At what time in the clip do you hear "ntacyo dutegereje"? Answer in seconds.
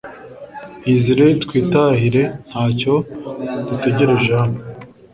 2.49-4.31